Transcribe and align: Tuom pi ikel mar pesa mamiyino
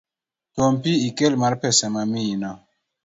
Tuom 0.53 0.73
pi 0.81 0.91
ikel 1.07 1.33
mar 1.41 1.53
pesa 1.61 1.85
mamiyino 1.93 2.51